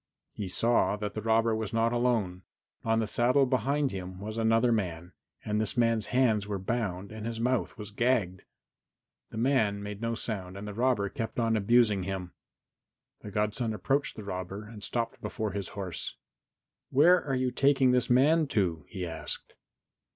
He 0.33 0.47
saw 0.47 0.95
that 0.95 1.13
the 1.13 1.21
robber 1.21 1.55
was 1.55 1.73
not 1.73 1.93
alone. 1.93 2.41
On 2.83 2.97
the 2.99 3.05
saddle, 3.05 3.45
behind 3.45 3.91
him, 3.91 4.19
was 4.19 4.35
another 4.35 4.71
man, 4.71 5.11
and 5.45 5.61
this 5.61 5.77
man's 5.77 6.07
hands 6.07 6.47
were 6.47 6.57
bound 6.57 7.11
and 7.11 7.27
his 7.27 7.39
mouth 7.39 7.77
was 7.77 7.91
gagged. 7.91 8.41
The 9.29 9.37
man 9.37 9.83
made 9.83 10.01
no 10.01 10.15
sound 10.15 10.57
and 10.57 10.67
the 10.67 10.73
robber 10.73 11.07
kept 11.07 11.39
on 11.39 11.55
abusing 11.55 12.01
him. 12.01 12.31
The 13.21 13.29
godson 13.29 13.75
approached 13.75 14.15
the 14.15 14.23
robber 14.23 14.63
and 14.65 14.83
stopped 14.83 15.21
before 15.21 15.51
his 15.51 15.67
horse. 15.77 16.15
"Where 16.89 17.23
are 17.23 17.35
you 17.35 17.51
taking 17.51 17.91
this 17.91 18.09
man 18.09 18.47
to?" 18.47 18.85
he 18.89 19.05
asked. 19.05 19.53